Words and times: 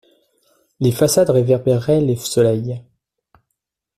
Les 0.79 0.91
façades 0.91 1.29
réverbéraient 1.29 2.01
le 2.01 2.15
soleil. 2.15 2.81